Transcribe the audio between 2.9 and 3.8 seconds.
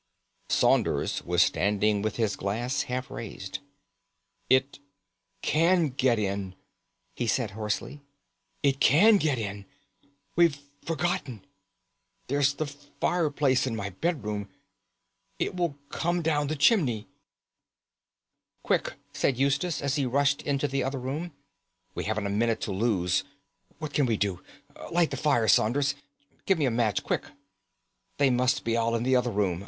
raised.